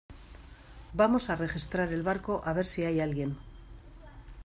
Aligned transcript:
vamos 0.99 1.25
a 1.29 1.35
registrar 1.35 1.87
el 1.95 2.01
barco 2.01 2.41
a 2.43 2.53
ver 2.53 2.65
si 2.65 2.83
hay 2.83 2.99
alguien. 3.01 3.37